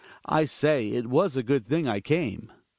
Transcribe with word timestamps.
I 0.25 0.45
say, 0.45 0.87
it 0.87 1.05
was 1.05 1.37
a 1.37 1.43
good 1.43 1.63
thing 1.63 1.87
I 1.87 1.99
came. 1.99 2.51